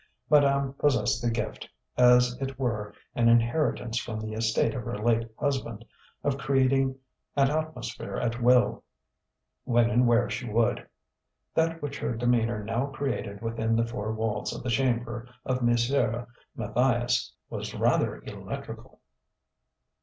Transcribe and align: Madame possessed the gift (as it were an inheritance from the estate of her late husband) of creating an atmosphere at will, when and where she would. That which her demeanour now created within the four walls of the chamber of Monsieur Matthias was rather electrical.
Madame 0.31 0.73
possessed 0.73 1.21
the 1.21 1.29
gift 1.29 1.69
(as 1.95 2.35
it 2.41 2.57
were 2.57 2.91
an 3.13 3.29
inheritance 3.29 3.99
from 3.99 4.19
the 4.19 4.33
estate 4.33 4.73
of 4.73 4.81
her 4.83 4.97
late 4.97 5.29
husband) 5.37 5.85
of 6.23 6.39
creating 6.39 6.95
an 7.37 7.51
atmosphere 7.51 8.15
at 8.17 8.41
will, 8.41 8.83
when 9.63 9.91
and 9.91 10.07
where 10.07 10.27
she 10.27 10.49
would. 10.49 10.87
That 11.53 11.83
which 11.83 11.99
her 11.99 12.15
demeanour 12.15 12.63
now 12.63 12.87
created 12.87 13.43
within 13.43 13.75
the 13.75 13.85
four 13.85 14.11
walls 14.11 14.55
of 14.55 14.63
the 14.63 14.71
chamber 14.71 15.29
of 15.45 15.61
Monsieur 15.61 16.25
Matthias 16.55 17.31
was 17.51 17.75
rather 17.75 18.23
electrical. 18.23 19.01